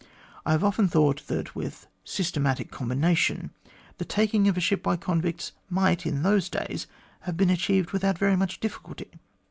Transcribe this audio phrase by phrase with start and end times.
[0.47, 3.51] I have often thought that, with systematic combination,
[3.99, 6.87] the taking of a ship by convicts might in those days
[7.19, 9.11] have been achieved without very much difficulty.